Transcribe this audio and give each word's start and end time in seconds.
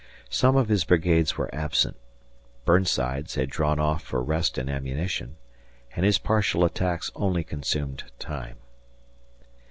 Some 0.31 0.55
of 0.55 0.67
his 0.67 0.83
brigades 0.83 1.37
were 1.37 1.53
absent 1.53 1.95
Burnside's 2.65 3.35
had 3.35 3.51
drawn 3.51 3.77
off 3.79 4.01
for 4.01 4.23
rest 4.23 4.57
and 4.57 4.67
ammunition 4.67 5.35
and 5.95 6.03
his 6.07 6.17
partial 6.17 6.65
attacks 6.65 7.11
only 7.13 7.43
consumed 7.43 8.05
time. 8.17 8.57